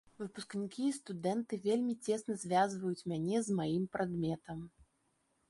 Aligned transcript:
Выпускнікі 0.21 0.81
і 0.91 0.95
студэнты 0.99 1.59
вельмі 1.67 1.93
цесна 2.07 2.39
звязваюць 2.45 3.07
мяне 3.13 3.37
з 3.51 3.59
маім 3.61 3.87
прадметам. 3.99 4.59